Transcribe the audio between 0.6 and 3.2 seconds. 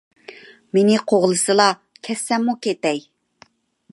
مېنى قوغلىسىلا، كەتسەممۇ كېتەي.